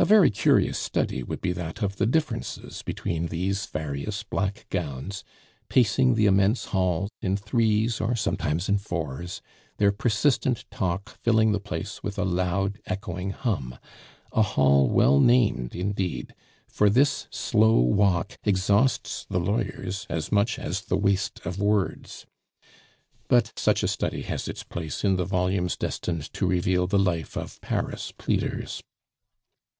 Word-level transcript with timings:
A 0.00 0.04
very 0.04 0.30
curious 0.30 0.78
study 0.78 1.24
would 1.24 1.40
be 1.40 1.50
that 1.50 1.82
of 1.82 1.96
the 1.96 2.06
differences 2.06 2.82
between 2.84 3.26
these 3.26 3.66
various 3.66 4.22
black 4.22 4.64
gowns, 4.70 5.24
pacing 5.68 6.14
the 6.14 6.26
immense 6.26 6.66
hall 6.66 7.08
in 7.20 7.36
threes, 7.36 8.00
or 8.00 8.14
sometimes 8.14 8.68
in 8.68 8.78
fours, 8.78 9.42
their 9.78 9.90
persistent 9.90 10.64
talk 10.70 11.18
filling 11.24 11.50
the 11.50 11.58
place 11.58 12.00
with 12.00 12.16
a 12.16 12.24
loud, 12.24 12.78
echoing 12.86 13.30
hum 13.30 13.76
a 14.30 14.42
hall 14.42 14.88
well 14.88 15.18
named 15.18 15.74
indeed, 15.74 16.32
for 16.68 16.88
this 16.88 17.26
slow 17.32 17.80
walk 17.80 18.38
exhausts 18.44 19.26
the 19.28 19.40
lawyers 19.40 20.06
as 20.08 20.30
much 20.30 20.60
as 20.60 20.82
the 20.82 20.96
waste 20.96 21.40
of 21.44 21.58
words. 21.58 22.24
But 23.26 23.52
such 23.56 23.82
a 23.82 23.88
study 23.88 24.22
has 24.22 24.46
its 24.46 24.62
place 24.62 25.02
in 25.02 25.16
the 25.16 25.24
volumes 25.24 25.76
destined 25.76 26.32
to 26.34 26.46
reveal 26.46 26.86
the 26.86 27.00
life 27.00 27.36
of 27.36 27.60
Paris 27.60 28.12
pleaders. 28.16 28.80